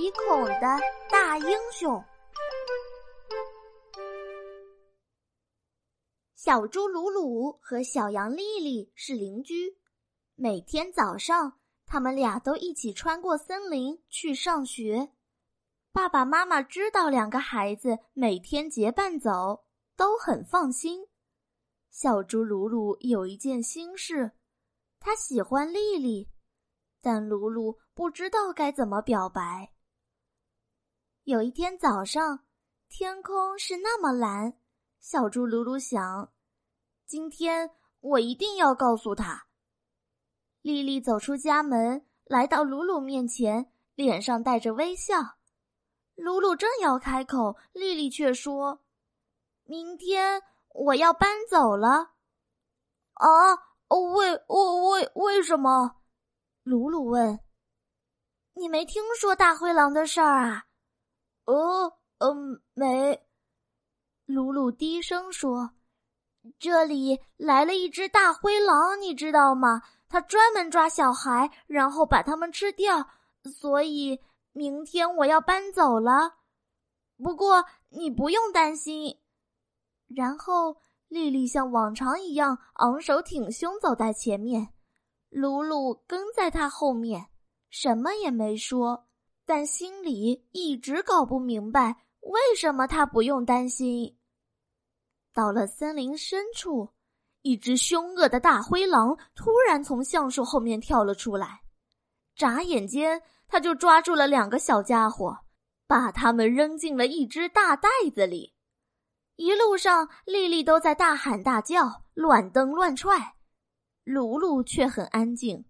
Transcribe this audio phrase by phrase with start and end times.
[0.00, 2.02] 鼻孔的大英雄。
[6.34, 9.76] 小猪鲁鲁和小羊丽丽是邻居，
[10.36, 15.12] 每天早上，他们俩都一起穿过森林去上学。
[15.92, 19.66] 爸爸妈妈知道两个孩子每天结伴走，
[19.98, 21.08] 都很放心。
[21.90, 24.32] 小猪鲁鲁有一件心事，
[24.98, 26.30] 他喜欢丽丽。
[27.02, 29.74] 但鲁鲁不知道该怎么表白。
[31.24, 32.40] 有一天早上，
[32.88, 34.54] 天空是那么蓝，
[35.00, 36.32] 小猪鲁鲁想
[37.04, 39.46] ：“今天我一定要告诉他。”
[40.62, 45.14] 丽丽走出家门，来到鲁鲁面前，脸上带着微笑。
[46.14, 48.80] 鲁鲁正要开口，丽丽却说
[49.64, 52.12] ：“明天我要搬走了。”
[53.12, 53.54] 啊，
[53.88, 55.96] 为为为为什么？
[56.62, 57.40] 鲁鲁问
[58.54, 60.64] ：“你没听说大灰狼的事儿啊
[61.44, 63.26] ？”“哦，嗯，没。”
[64.26, 65.72] 鲁鲁低声说
[66.58, 69.82] ：“这里来了一只大灰狼，你知道吗？
[70.08, 73.08] 它专门抓小孩，然后把他们吃掉。
[73.44, 74.20] 所以
[74.52, 76.34] 明天我要搬走了。
[77.16, 79.18] 不过你不用担心。”
[80.14, 80.76] 然后
[81.08, 84.74] 丽丽像往常一样昂首挺胸走在前面。
[85.28, 87.28] 鲁鲁跟在他后面，
[87.68, 89.06] 什么也没说，
[89.44, 94.16] 但心里一直搞不明白为什么他不用担心。
[95.32, 96.88] 到了森林深处，
[97.42, 101.62] 一只凶恶的大灰狼突然从橡树后面跳了出来，
[102.34, 105.38] 眨眼间他就抓住了两个小家伙，
[105.86, 108.54] 把他们扔进了一只大袋子里。
[109.36, 113.36] 一路上，丽丽都在大喊大叫，乱蹬乱踹。
[114.04, 115.64] 鲁鲁却很安静，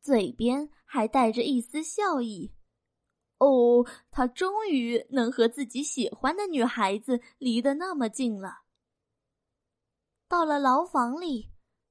[0.00, 2.52] 嘴边还带着一丝笑意。
[3.40, 8.60] 哦，他终于能和自己喜欢的女孩子离得那么近了。
[10.28, 11.50] 到了牢房里，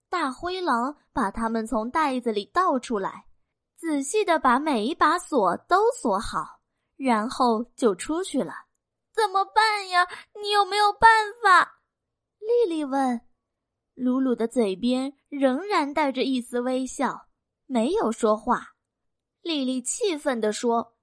[0.10, 3.26] 大灰狼把他们从袋子里倒出来，
[3.76, 6.62] 仔细的把每一把锁都锁好，
[6.96, 8.54] 然后就出去了。
[9.12, 10.08] 怎么办呀？
[10.42, 11.10] 你有没有办
[11.44, 11.82] 法？
[12.40, 13.22] 丽丽问。
[13.96, 17.28] 鲁鲁的嘴边仍然带着一丝微笑，
[17.66, 18.76] 没有说话。
[19.42, 20.96] 丽丽气愤地说：“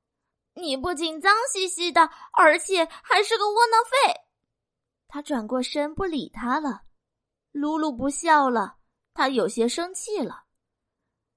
[0.56, 4.22] 你不仅脏兮兮的，而且还是个窝囊废。”
[5.06, 6.82] 他转过身不理他了。
[7.52, 8.76] 露露不笑了，
[9.14, 10.44] 他有些生气了。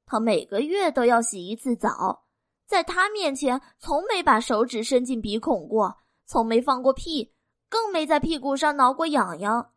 [0.05, 2.25] 他每个月都要洗一次澡，
[2.65, 7.33] 在他面前从没把手指伸进鼻孔过，从没放过屁，
[7.69, 9.73] 更没在屁股上挠过痒痒。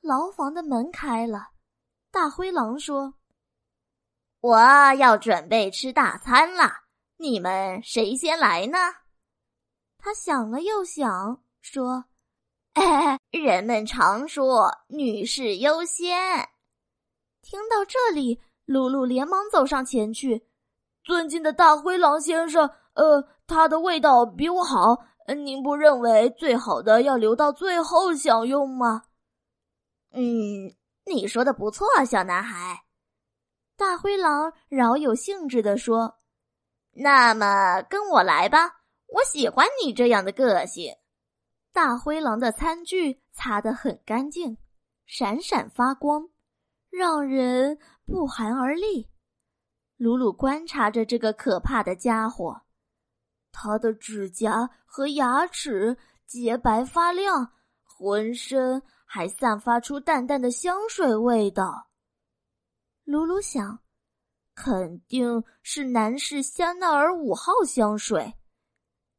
[0.00, 1.50] 牢房的门开了，
[2.10, 3.14] 大灰狼说
[4.40, 4.58] ：“我
[4.94, 6.81] 要准备吃大餐了，
[7.22, 8.78] 你们谁先来呢？”
[9.96, 12.06] 他想了又想，说
[12.74, 16.48] ：“哎， 人们常说女士优先。”
[17.40, 20.48] 听到这里，露露连忙走上前去
[21.04, 25.04] ：“尊敬的大灰狼先生，呃，它的味道比我好，
[25.36, 29.04] 您不认为最好的要留到最后享用吗？”
[30.14, 30.74] 嗯，
[31.06, 32.84] 你说的不错，小男孩。
[33.76, 36.18] 大灰狼饶有兴致地说
[36.92, 40.94] ：“那么跟我来吧，我喜欢你这样的个性。”
[41.72, 44.58] 大灰狼的餐具擦得很干净，
[45.06, 46.28] 闪闪发光，
[46.90, 49.08] 让人不寒而栗。
[49.96, 52.62] 鲁鲁观察着这个可怕的家伙，
[53.50, 57.52] 他的指甲和牙齿洁白发亮，
[57.84, 58.82] 浑身。
[59.14, 61.90] 还散发出淡淡的香水味道。
[63.04, 63.80] 鲁鲁想，
[64.54, 68.34] 肯定是男士香奈儿五号香水。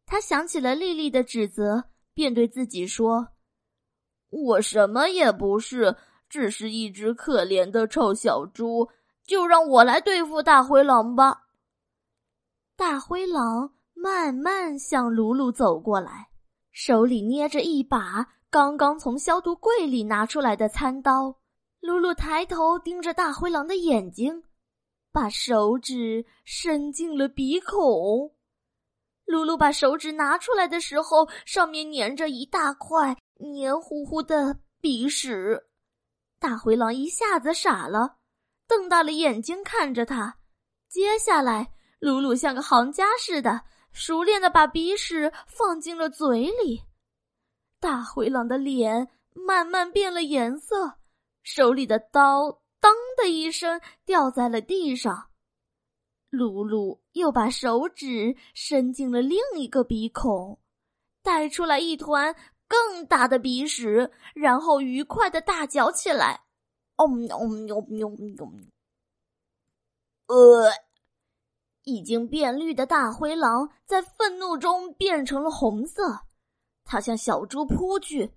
[0.05, 3.29] 他想起了丽丽的指责，便对自己说
[4.29, 5.95] ：“我什么也不是，
[6.29, 8.89] 只是一只可怜的臭小猪。
[9.25, 11.43] 就让我来对付大灰狼吧。”
[12.75, 16.29] 大灰狼慢慢向鲁鲁走过来，
[16.71, 18.27] 手里捏着一把。
[18.49, 21.39] 刚刚从消毒柜里拿出来的餐刀，
[21.79, 24.43] 露露抬头盯着大灰狼的眼睛，
[25.13, 28.35] 把手指伸进了鼻孔。
[29.25, 35.67] 露露把手指拿出来的时候，上面粘着一大块黏糊糊的鼻屎。
[36.39, 38.17] 大灰狼一下子傻了，
[38.67, 40.39] 瞪大了眼睛看着他。
[40.89, 43.61] 接下来，露露像个行家似的，
[43.91, 46.83] 熟练的把鼻屎放进了嘴里。
[47.79, 50.95] 大灰狼的脸慢慢变了颜色，
[51.43, 52.61] 手里的刀“”
[53.23, 55.29] 的一声掉在了地上。
[56.29, 60.59] 露露又把手指伸进了另一个鼻孔，
[61.21, 62.35] 带出来一团
[62.67, 66.43] 更大的鼻屎，然后愉快的大嚼起来。
[66.97, 68.47] 哦喵喵喵喵！
[70.25, 70.71] 呃，
[71.83, 76.01] 已经变绿的大灰狼在愤怒中变成了红色，
[76.83, 78.33] 它向小猪扑去。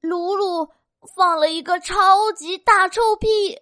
[0.00, 0.70] 鲁鲁。
[1.22, 3.56] 放了一个超级大臭屁，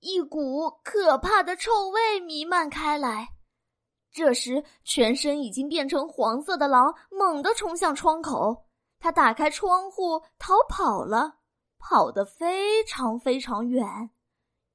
[0.00, 3.28] 一股可怕的臭味弥漫开来。
[4.10, 8.64] 这时，全身已经变成黄色的狼猛地冲向窗口，
[8.98, 11.34] 他打开窗户逃跑了，
[11.78, 14.08] 跑得非常非常远，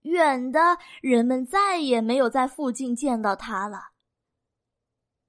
[0.02, 3.80] 远的人们再也没有在附近见到他了。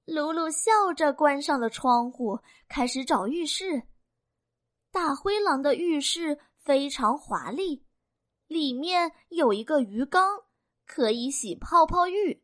[0.05, 2.39] 鲁鲁笑着关上了窗户，
[2.69, 3.85] 开始找浴室。
[4.93, 6.39] 大灰狼的浴室。
[6.69, 7.83] 非常华丽，
[8.47, 10.43] 里面有一个鱼缸，
[10.85, 12.43] 可以洗泡泡浴。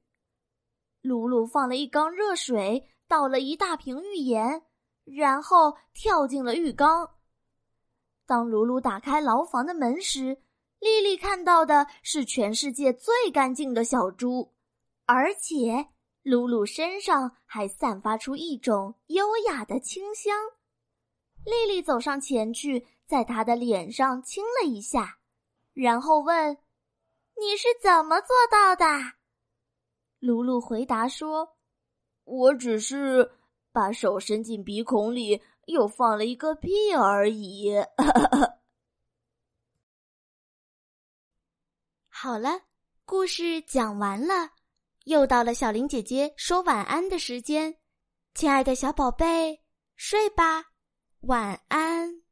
[1.03, 4.63] 鲁鲁放了一缸热水，倒了一大瓶浴盐，
[5.05, 7.17] 然后跳进了浴缸。
[8.25, 10.39] 当鲁鲁打开牢房的门时，
[10.79, 14.55] 丽丽看到的是全世界最干净的小猪，
[15.05, 15.91] 而且
[16.23, 20.35] 鲁鲁身上还散发出一种优雅的清香。
[21.45, 22.87] 丽丽走上前去。
[23.07, 25.19] 在他的脸上亲了一下，
[25.73, 26.57] 然后问
[27.39, 28.85] ：“你是怎么做到的？”
[30.21, 31.57] 露露回答说
[32.25, 33.31] ：“我只是
[33.73, 37.75] 把手伸进鼻孔里，又放了一个屁而已。
[42.09, 42.63] ”好了，
[43.05, 44.53] 故事讲完了，
[45.05, 47.77] 又到了小林姐姐说晚安的时间，
[48.33, 49.63] 亲爱的小宝贝，
[49.95, 50.65] 睡吧，
[51.21, 52.24] 晚安。